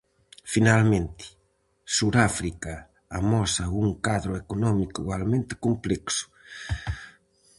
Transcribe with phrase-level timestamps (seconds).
[0.53, 1.23] Finalmente,
[1.97, 2.73] Suráfrica
[3.19, 6.23] amosa un cadro económico igualmente complexo.